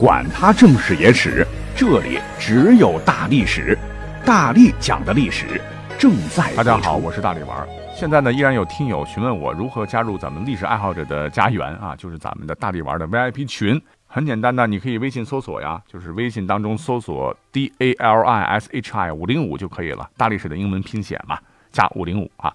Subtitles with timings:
[0.00, 3.76] 管他正史野史，这里只有大历史，
[4.24, 5.60] 大力讲的历史
[5.98, 6.54] 正在。
[6.54, 7.68] 大家好，我是大力丸。
[7.94, 13.78] 现在呢，依然有听友询问我如何加入咱们历史爱好者的家园啊，就是咱们的大力丸的 VIP 群。
[14.06, 21.38] 很简单的，你可以微信搜索呀，就是微信当中搜索 D A L I S H I 五零五就可以了，大历史的英文拼写嘛，
[21.70, 22.50] 加五零五啊。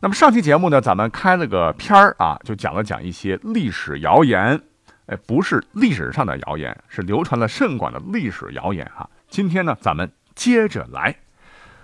[0.00, 4.60] 那么上期节目呢，咱们开了个篇儿啊，就讲了讲一些历史谣言，
[5.08, 9.08] 哎，不是历史上的谣言，是流传了甚广的历史谣言哈。
[9.28, 11.16] 今天呢，咱们接着来。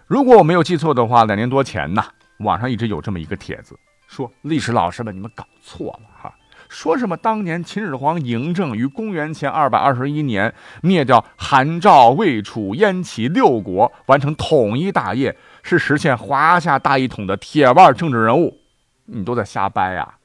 [0.07, 2.05] 如果我没有记错的话，两年多前呢，
[2.41, 6.35] 网上一直有这么一个帖子，说历史老师们你们搞错了哈，
[6.69, 15.35] 说什么当年秦始皇嬴政于公元前二百二十一年灭掉韩赵魏楚燕齐六国，完成统一大业。
[15.63, 18.59] 是实现华夏大一统的铁腕政治人物，
[19.07, 20.17] 你都在瞎掰呀？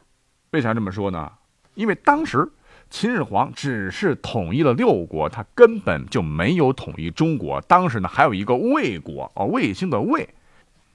[0.52, 1.32] 为啥这么说呢？
[1.76, 2.46] 因为当时
[2.90, 7.62] 秦始皇只是统一了六国，他根本就没有统一中国。
[7.62, 10.28] 当时呢，还有一个魏国哦，卫星的魏。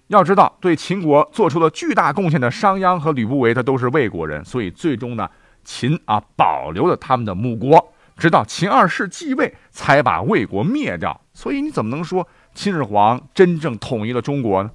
[0.08, 5.30] 要知道，对秦国做出了巨大贡献的商鞅和吕不韦，他都是魏国人，所以最终呢，
[5.62, 11.20] 秦啊保留了他们的母国，直到秦二世继位，才把魏国灭掉。
[11.32, 12.28] 所以你怎么能说？
[12.54, 14.70] 秦始皇真正统一了中国呢？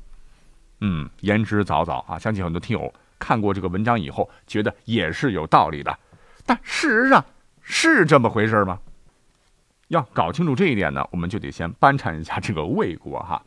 [0.82, 2.18] 嗯，言之凿凿啊！
[2.18, 5.98] 相信很多听友看过这个文章以后，觉得也是有道理的。
[6.50, 7.24] 但事实上
[7.62, 8.80] 是这么回事吗？
[9.90, 13.40] 要搞清楚这一点呢，我们就得先搬查一下这个魏国哈。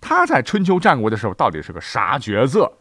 [0.00, 2.72] 他在春秋战国的时候到底是个啥角色？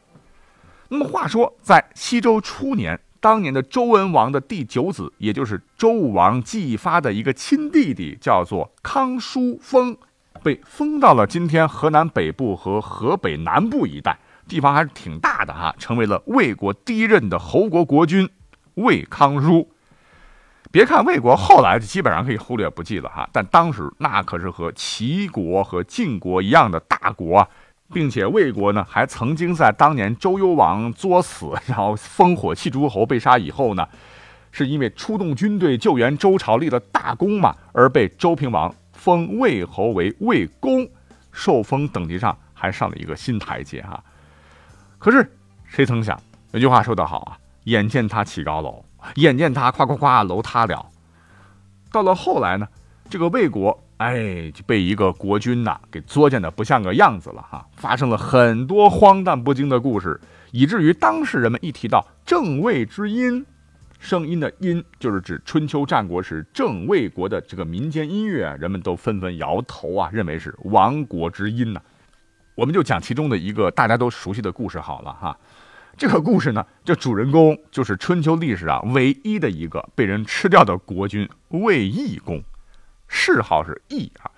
[0.87, 9.97] 那么话说，在西周初年，当年的周文王的第九子，也就是周武王姬发的一个亲弟弟，叫做康叔封。
[10.41, 18.29] 被封到了今天河南北部和河北南部一带，地方还是挺大的哈，成为了魏国第一任的侯国国君
[18.75, 19.69] 魏康叔。
[20.71, 27.47] 别看魏国后来基本上可以忽略不计了哈，但当时那可是和齐国和晋国一样的大国啊，
[27.93, 33.87] 并且魏国呢还曾经在当年周幽王作死，然后烽火戏诸侯被杀以后呢，
[34.51, 38.73] 是因为出动军队救援周朝立了大功嘛，而被周平王。
[38.91, 40.89] 封魏侯为魏公，
[41.31, 44.03] 受封等级上还上了一个新台阶哈。
[44.97, 46.19] 可是谁曾想，
[46.51, 48.83] 有句话说得好啊，眼见他起高楼，
[49.15, 50.89] 眼见他夸夸夸楼塌了。
[51.91, 52.67] 到了后来呢，
[53.09, 60.19] 这个魏国哎就被一个国君呐给作践的不像个样子了哈，发生了很多荒诞不经的故事，
[60.51, 63.45] 以至于当时人们一提到正位之音。
[63.97, 71.81] 声音的音就是指春秋战国时郑魏国的这个民间音乐，人们都纷纷摇头啊，认为是亡国之音呢。
[72.53, 75.35] 我们就讲其中的一个大家都熟悉的故事好了哈。
[75.97, 82.43] 这个故事呢，这主人公就是春秋历史上唯一的一个被人吃掉的国君魏懿公，
[83.07, 84.29] 谥号是懿啊。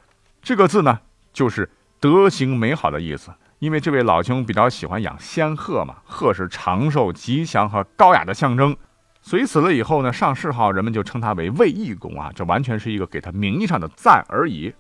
[0.44, 1.00] 这个字呢，
[1.34, 1.68] 就是
[2.00, 3.32] 德行美好的意思。
[3.58, 8.78] 因为这位老兄比较喜欢养仙鹤嘛，鹤是长寿、吉祥和高雅的象征。
[9.24, 14.72] 所以死了以后呢，上谥号，人们就称他为魏懿公啊，这完全是一个给他名义上的赞而已。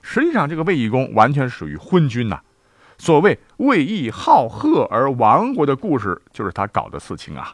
[0.00, 2.40] 实际上，这个魏懿公完全属于昏君呐。
[3.02, 7.52] 所谓魏义好鹤而亡国的故事，就是他搞的事情啊。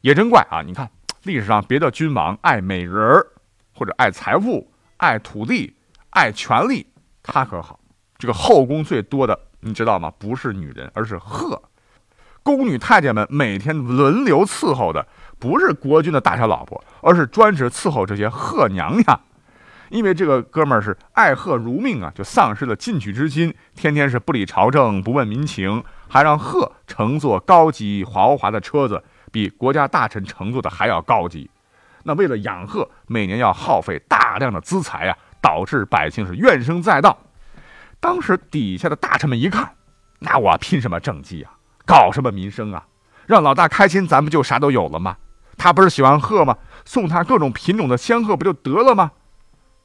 [0.00, 0.62] 也真怪啊！
[0.62, 0.90] 你看
[1.24, 3.26] 历史上别的君王爱美人儿，
[3.74, 4.66] 或者爱财富、
[4.96, 5.76] 爱土地、
[6.08, 6.86] 爱权力，
[7.22, 7.78] 他可好，
[8.16, 10.10] 这个后宫最多的，你知道吗？
[10.18, 11.60] 不是女人，而是鹤。
[12.42, 15.06] 宫女太监们每天轮流伺候的。
[15.38, 19.20] 不是国君的大小老婆，而是专职伺候这些贺娘娘。
[19.94, 29.00] 因为这个哥们儿是爱贺如命啊，就丧失了进取之心，天天是不理朝政，不问民情，还让贺乘坐高级豪华的车子，
[29.30, 31.48] 比国家大臣乘坐的还要高级。
[32.02, 37.16] 那为了养贺，每年要耗费大量的资财啊，导致百姓是怨声载道。
[38.00, 39.76] 当时底下的大臣们一看，
[40.18, 41.52] 那我拼什么政绩啊？
[41.86, 42.84] 搞什么民生啊？
[43.26, 45.16] 让老大开心，咱不就啥都有了吗？
[45.56, 46.56] 他不是喜欢鹤吗？
[46.84, 49.12] 送他各种品种的仙鹤不就得了吗？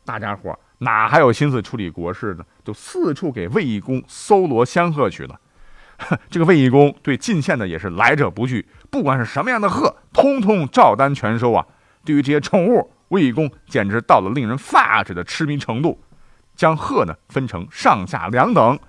[0.06, 2.46] 大家伙哪还有心思处理国事呢？
[2.64, 5.40] 就四处给卫懿公搜罗仙鹤去了。
[6.30, 11.66] 这个卫懿公对进献的也是来者不拒，不管是什么样的鹤，通通照单全收啊。
[12.06, 16.00] 对于这些宠物，卫懿公简直到了令人发指的痴迷程度，
[16.56, 18.80] 将鹤呢分成上下两等，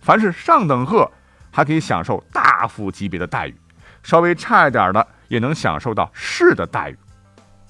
[0.00, 1.10] 凡是上等鹤
[1.50, 3.56] 还可以享受大夫级别的待遇，
[4.02, 5.06] 稍微差一点的。
[5.30, 6.98] 也能享受到士的待遇，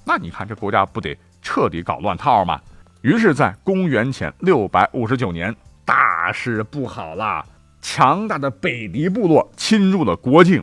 [0.07, 2.59] 那你看这国家不得彻底搞乱套吗？
[3.03, 5.57] 于是，在公元前六百五十九年，
[5.87, 7.43] 大事不好了，
[7.81, 10.63] 强大的北狄部落侵入了国境，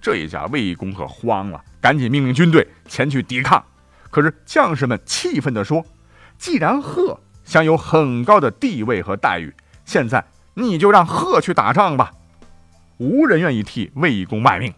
[0.00, 3.62] 这一下魏公可慌了，赶紧命令军队前去抵抗。
[4.10, 5.84] 可是将士们气愤地说
[6.38, 9.52] ：“既然贺享有很高的地位和待遇，
[9.84, 12.12] 现在你就让贺去打仗吧。”
[12.96, 14.72] 无人愿意替魏公卖命。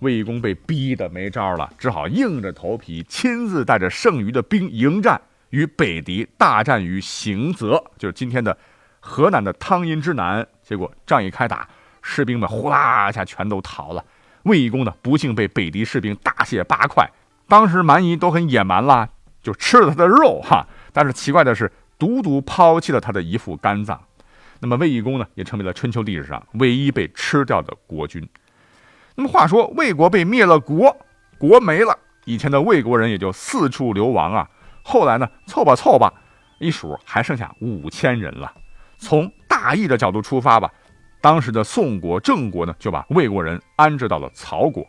[0.00, 5.18] 魏公被逼得没招了，只好硬着头皮亲自带着剩余的兵迎战，
[5.50, 8.56] 与北狄大战于行泽，就是今天的
[8.98, 10.46] 河南的汤阴之南。
[10.62, 11.68] 结果仗一开打，
[12.02, 14.04] 士兵们呼啦一下全都逃了。
[14.44, 17.08] 卫懿公呢，不幸被北狄士兵大卸八块。
[17.46, 19.08] 当时蛮夷都很野蛮啦，
[19.42, 20.66] 就吃了他的肉哈。
[20.92, 24.00] 但是奇怪的是，独独抛弃了他的一副肝脏。
[24.60, 28.26] 那么卫懿公呢，也成为了春秋历史上唯一被吃掉的国君。
[29.16, 30.96] 那么话说，魏国被灭了国，
[31.38, 34.48] 国没了，以前的魏国人也就四处流亡啊。
[34.90, 36.12] 后来呢，凑吧凑吧，
[36.58, 38.52] 一数还剩下五千人了。
[38.98, 40.68] 从大义的角度出发吧，
[41.20, 44.84] 当时的宋国、郑国呢，就把魏国人安置到了曹国。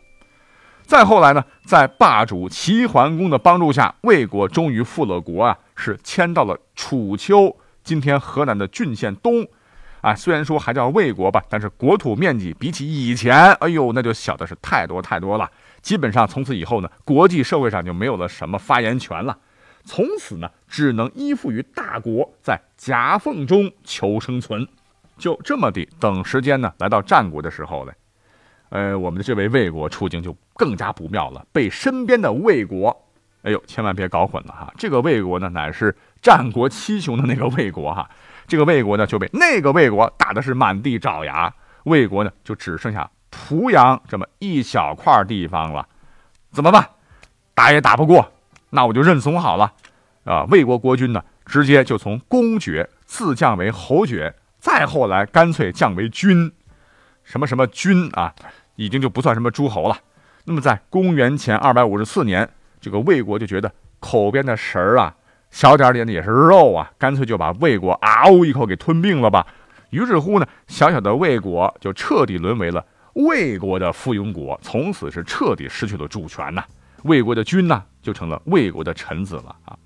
[0.84, 9.46] 再后来呢，在霸主齐桓公的帮助下，魏国终于复了国啊，是迁到了楚丘，今天河南的郡县东。
[10.00, 15.48] 啊，虽然说还叫魏国吧，但是国土面积比起以前，哎呦，那就小的是太多太多了。
[15.80, 19.38] 基本上从此以后呢，国际社会上就没有了什么发言权了。
[19.84, 24.66] 从此呢，只能依附于大国，在夹缝中求生存。
[25.18, 27.92] 就这么的，等时间呢，来到战国的时候呢，
[28.70, 33.04] 呃，我们的这位魏国处境就更加不妙了，被身边的魏国，
[33.42, 38.08] 哎呦，千万别搞混了哈，这个魏国呢，乃是战国七雄的那个魏国哈。
[38.48, 41.54] 这个魏国呢就被那个魏国打的是满地找牙，
[41.84, 45.88] 魏国呢就只剩下濮阳这么一小块地方了，
[46.50, 46.88] 怎么办？
[47.54, 48.32] 打也打不过，
[48.74, 49.72] 那我就认怂好了。
[50.24, 56.50] 啊，魏国国君呢直接就从公爵自降为侯爵，再后来干脆降为君，
[57.22, 58.34] 什么什么君啊，
[58.76, 59.96] 已经就不算什么诸侯了。
[60.44, 62.48] 那么在公元前二百五十四年，
[62.80, 63.70] 这个魏国就觉得
[64.00, 65.14] 口边的食儿啊。
[65.50, 69.46] 小点点的也是肉啊，干脆就把魏国嗷一口给吞并了吧。
[69.90, 72.82] 于是乎呢，小小的魏国就彻底沦为了
[73.14, 76.64] 魏国的附庸国，从此是彻底失去了主权呐。
[77.02, 79.76] 魏国的君呢，就成了魏国的臣子了啊。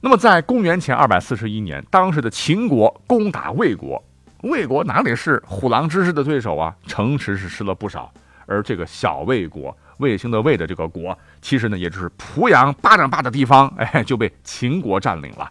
[0.00, 4.02] 那么在公元前二百四十一年，当时的秦国攻打魏国，
[4.42, 6.74] 魏国哪里是虎狼之师的对手啊？
[6.86, 8.12] 城池是失了不少，
[8.46, 9.76] 而这个小魏国。
[9.98, 15.50] 卫星的卫的这个国，其实呢，也就是濮阳巴掌大的地方，哎，就被秦国占领了。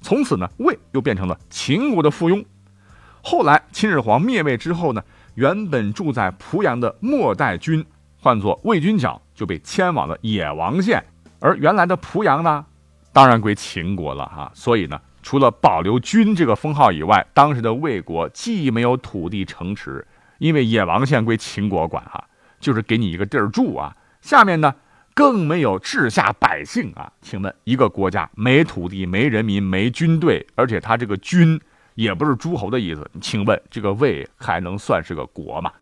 [0.00, 2.44] 从此呢，魏又变成了秦国的附庸。
[3.22, 5.04] 后来秦始皇灭魏之后呢，
[5.34, 7.86] 原本住在濮阳的末代君，
[8.18, 11.04] 唤作魏军角，就被迁往了野王县。
[11.40, 12.64] 而原来的濮阳呢，
[13.12, 14.48] 当然归秦国了哈。
[14.54, 20.06] 所以呢，除了保留君这个封号以外，当时的魏国既没有土地城池，
[20.38, 22.22] 因为野王县归秦国管哈。
[22.60, 24.72] 就是给你一个地儿住啊，下面呢
[25.14, 27.12] 更没有治下百姓啊。
[27.20, 31.60] 请问一个国家没土地、没人民、没军队，而且他这个军
[31.96, 35.72] 也不是诸侯的意思，请问这个魏还能算是个国吗？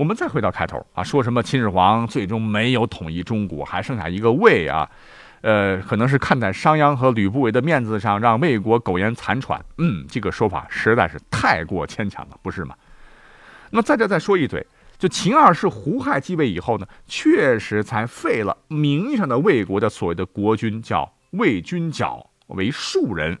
[0.00, 4.90] 我们再回到开头啊，说什么秦始皇最终没有统一中国，还剩下一个魏啊？
[5.42, 9.62] 呃，可能是看在商鞅和吕不韦的面子上，让魏国苟延残喘。
[9.76, 12.74] 嗯，这个说法实在是太过牵强了，不是吗？
[13.70, 14.66] 那么在这再说一嘴。
[14.98, 23.38] 就秦二世胡亥继位以后呢，确实才废了名义上的魏国的所谓的国君，叫魏君角为庶人。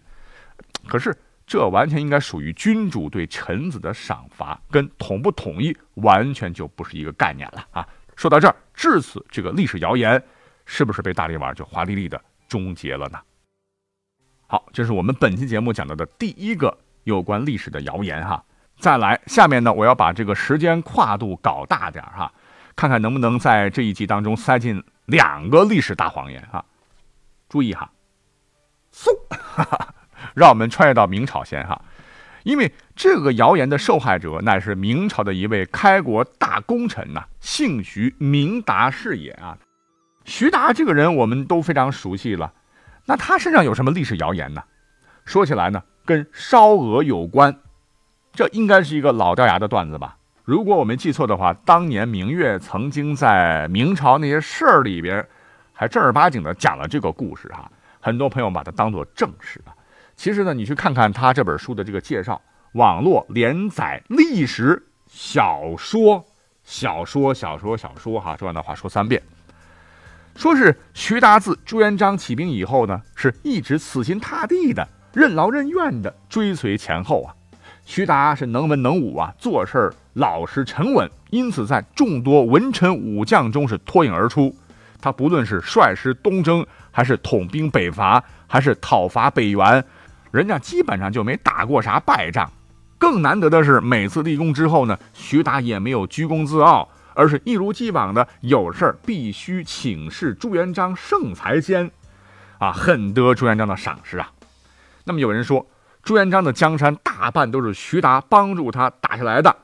[0.86, 1.16] 可是
[1.50, 7.84] 这完全应该属于君主对臣子的赏罚，跟统不统一完全就不是一个概念了啊！
[8.14, 10.22] 说到这儿，至此这个历史谣言
[10.64, 13.18] 是不是被大力丸就华丽丽的终结了呢？
[14.46, 18.44] 好，这是我们本期节目讲到的第一个有关历史的谣言哈。
[18.78, 22.32] 再来，下面呢，我要把这个时间跨度搞大点哈，
[22.76, 26.64] 看看能不能在这一集当中塞进两个历史大谎言哈。
[27.48, 27.90] 注意哈，
[28.94, 29.10] 嗖，
[30.34, 31.80] 让我们穿越到明朝先哈，
[32.42, 39.56] 因为这个谣言的受害者乃是明朝的一位开国大功臣呐，姓徐，名达是也啊。
[40.24, 42.52] 徐达这个人我们都非常熟悉了，
[43.06, 44.62] 那他身上有什么历史谣言呢？
[45.24, 47.56] 说起来呢，跟烧鹅有关。
[48.32, 50.16] 这应该是一个老掉牙的段子吧？
[50.44, 55.26] 如果我没记错的话，当年明月曾经在明朝那些事儿里边，
[55.72, 57.70] 还正儿八经的讲了这个故事哈。
[58.00, 59.74] 很多朋友把它当做正史啊。
[60.20, 62.38] 其实呢，你去看看他这本书的这个介绍，
[62.72, 66.22] 网络连载历史小说，
[66.62, 68.36] 小说，小说，小说哈。
[68.38, 69.22] 这样的话说三遍，
[70.36, 77.34] 说是徐达自朱元璋起兵以后呢，是一直死心塌地的、任劳任怨的追随前后啊。
[77.86, 84.54] 徐达是能文能武啊，做事老实沉稳，因此在众多文臣武将中是脱颖而出，
[85.00, 89.82] 他不论是率师东征，还是统兵北伐，还是讨伐北元，
[90.30, 92.50] 人家基本上就没打过啥败仗。
[92.98, 101.90] 更难得的是，每次立功之后呢，徐达也没有居功自傲，而是一如既往的有事儿必须请示朱元璋圣才先，
[102.58, 104.30] 啊，很得朱元璋的赏识啊。
[105.04, 105.66] 那么有人说，
[106.02, 109.56] 朱元璋的江山大半都是徐达帮助他打下来的。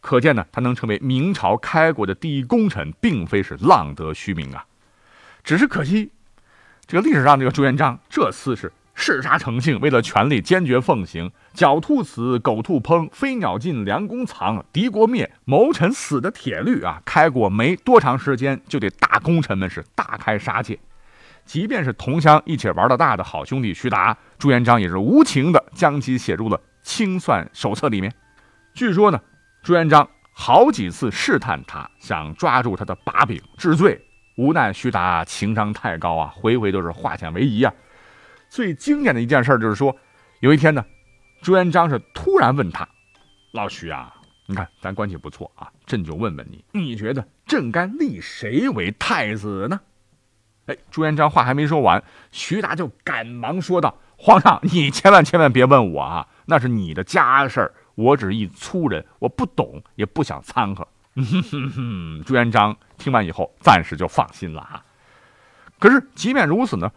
[0.00, 4.64] 可见呢，他能成为明朝开国的第一功臣，并非是浪得虚名啊。
[5.44, 6.10] 只是可惜，
[6.86, 17.00] 这个历史上这个朱元璋这次是嗜杀成性，为了权力坚决奉行“狡兔死，狗兔烹，飞鸟尽，良弓藏，敌国灭，谋臣死”的铁律啊。
[17.04, 20.78] 开国没多长时间，就得大功臣们是大开杀戒。
[21.46, 28.12] 即便是同乡一起玩的大的好兄弟徐达，朱元璋也是无情的将其写入了清算手册里面。
[28.74, 29.18] 据说呢。
[29.62, 34.00] 朱元璋好几次试探他，想抓住他的把柄治罪，
[34.38, 37.70] 无奈徐达情商太高啊，回回都是化险为夷啊。
[38.50, 39.96] 最经典的一件事就是说，
[40.40, 40.84] 有一天呢，
[41.40, 42.86] 朱元璋是突然问他
[43.54, 44.12] ：“老徐啊，
[44.46, 49.80] 你看咱关系不错啊，朕就问问你，你觉得朕该立谁为太子呢？”
[50.66, 52.02] 哎，朱元璋话还没说完，
[52.32, 60.88] 徐达就赶忙说道：“皇上，你千万千万别问我啊，那是你的家事儿。”我只是一粗人，我不懂，也不想掺和。
[62.24, 64.82] 朱元璋听完以后，暂时就放心了啊。
[65.78, 66.90] 可是，即便如此呢，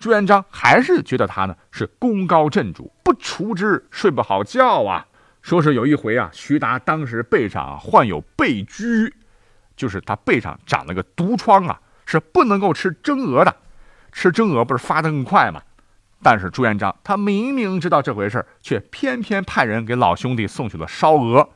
[0.00, 5.06] 朱元璋还是觉得他呢是功高震主，不除之睡不好觉啊。
[5.42, 9.12] 说是有一回啊，徐达当时背上患有背疽，
[9.76, 13.54] 就是他背上长了个毒疮啊，是不能够吃蒸鹅的，
[14.10, 15.60] 吃蒸鹅不是发得更快吗？
[16.22, 21.50] 但是朱元璋他明明知道这回事却偏偏派人给老兄弟送去了烧鹅。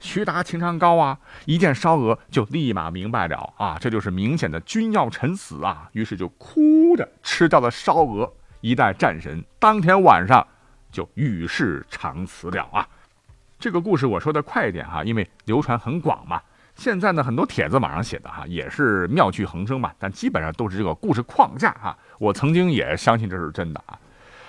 [0.00, 8.32] 徐达情商高啊，一见烧鹅就立马明白了啊，这就是明显的君要臣死啊，于是就哭着吃掉了烧鹅。
[8.60, 10.44] 一代战神当天晚上
[10.90, 12.86] 就与世长辞了啊。
[13.58, 16.40] 这个故事我说的快一点哈，因为流传很广嘛。
[16.74, 21.98] 现在呢，很多帖子网上写的哈，也是妙趣横生嘛，但基本上都是这个故事框架哈。
[22.20, 23.98] 我曾经也相信这是真的啊，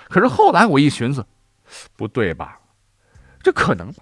[0.08, 1.26] 可是后来我一寻思，
[1.96, 2.60] 不对吧？
[3.42, 3.94] 这可能吗？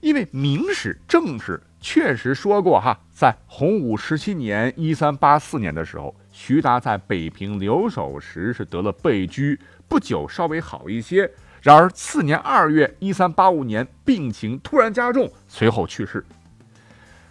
[0.00, 11.30] 因为明史正史确实说过哈，在洪武十七年（一三八四年）的时候，徐达在北平留守时是得了背疽，不久稍微好一些，
[11.62, 16.24] 然而次年二月（一三八五年）病情突然加重，随后去世。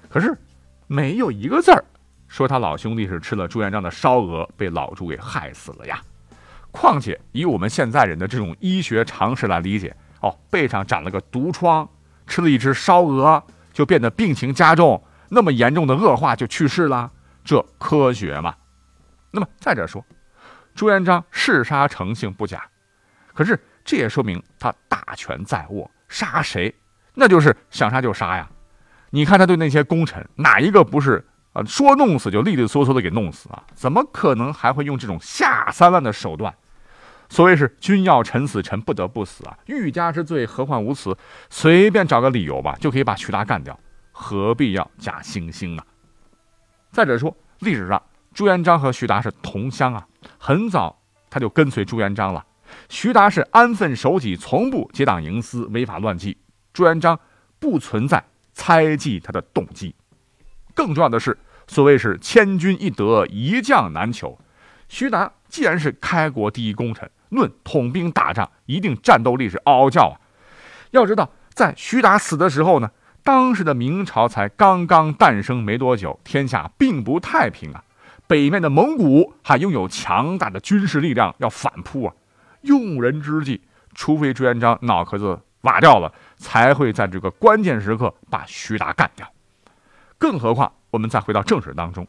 [0.10, 0.38] 可是，
[0.88, 1.84] 没有一个字儿
[2.28, 6.02] 说他老兄弟是吃了朱元璋的烧鹅被老朱给害死了呀。
[6.72, 11.88] 况且以我们现在人的这种医学常识来理解，哦，背上长了个毒疮，
[12.28, 13.42] 吃了一只烧鹅
[13.74, 17.10] 就变得病情加重，那么严重的恶化就去世了，
[17.44, 18.56] 这科学吗？
[19.32, 20.06] 那么再者说，
[20.76, 22.64] 朱元璋嗜杀成性不假，
[23.34, 26.74] 可是这也说明他大权在握，杀谁
[27.14, 28.48] 那就是想杀就杀呀。
[29.10, 31.64] 你看他对那些功臣，哪一个不是啊？
[31.64, 33.64] 说弄死就利利索索的给弄死啊？
[33.74, 36.54] 怎么可能还会用这种下三滥的手段？
[37.30, 39.58] 所谓是君要臣死，臣不得不死啊！
[39.66, 41.18] 欲加之罪，何患无辞？
[41.50, 43.80] 随便找个理由吧，就可以把徐达干掉，
[44.12, 45.84] 何必要假惺惺呢？
[46.92, 48.02] 再者说，历史上
[48.34, 50.08] 朱元璋和徐达是同乡啊，
[50.38, 52.46] 很早他就跟随朱元璋了。
[52.90, 56.38] 徐达是安分守己，从不结党营私、违法乱纪。
[56.74, 57.20] 朱元璋
[57.60, 58.24] 不存在。
[58.60, 59.94] 猜忌他的动机，
[60.74, 64.36] 更重要的是，所谓是千军易得，一将难求。
[64.90, 70.20] 徐达既然是开国第一功臣，论统兵打仗，一定战斗力是嗷嗷叫啊！
[70.92, 72.92] 要知道，在徐达死的时候呢，
[73.24, 77.84] 当时的明朝才刚刚诞生没多久，天下并不太平啊。
[78.28, 82.14] 北面的蒙古还拥有强大的军事力量要反扑啊，
[82.62, 83.62] 用人之际，
[83.94, 85.42] 除非朱元璋脑壳子。
[85.62, 89.28] 瓦掉了，才会在这个关键时刻把徐达干掉。
[90.18, 92.08] 更何况，我们再回到正史当中，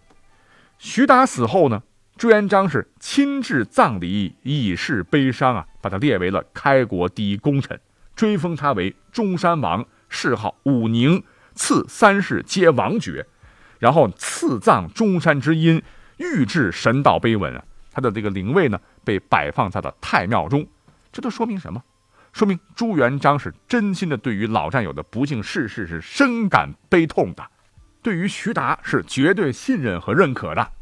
[0.79, 1.83] 徐达死后呢，
[2.19, 7.79] 朱元璋是亲至葬礼，以示悲伤啊，把他列为了开国第一功臣，
[8.17, 11.23] 追封他为中山王，谥号武宁，
[11.55, 13.25] 赐三世皆王爵，
[13.79, 15.81] 然后赐葬中山之阴，
[16.17, 20.67] 御制神道碑文啊，他的这个灵位呢，被摆放在了太庙中，
[21.13, 21.81] 这都说明什么？
[22.33, 27.47] 说明朱元璋是真心的对于老战友的不幸逝世是深感悲痛的，
[28.03, 30.73] 对于徐达是绝对信任和认可的。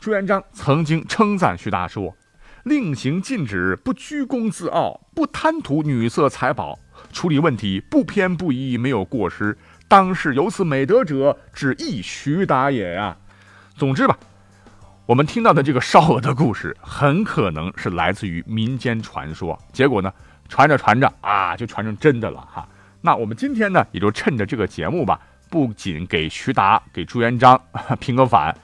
[0.00, 2.16] 朱元璋曾经称赞徐达说
[2.64, 6.78] ：“令行禁止，不居功自傲，不贪图女色财宝，
[7.12, 9.58] 处理问题不偏不倚，没有过失。
[9.88, 13.14] 当世有此美德者，只一徐达也呀。”
[13.76, 14.18] 总之吧，
[15.04, 19.58] 我们听到的这个烧鹅的故事，很可能是来自于民间传说。
[19.70, 20.10] 结果呢，
[20.48, 22.66] 传着传着啊，就传成真的了哈。
[23.02, 27.60] 那我们今天呢，也就趁着这个节目吧，不仅给徐达、给朱元璋
[28.00, 28.56] 平个反，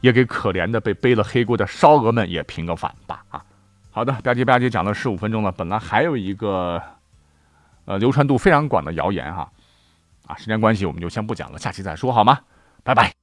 [0.00, 3.44] 也给可怜的被背了黑锅的烧鹅们也平个反吧啊。
[3.90, 6.80] 好的，吧唧吧唧讲了十五分钟了，本来还有一个
[7.86, 9.50] 呃流传度非常广的谣言哈，
[10.26, 12.38] 啊，时间关系我们就先不讲了，下期再说好吗？
[12.84, 13.19] 拜拜。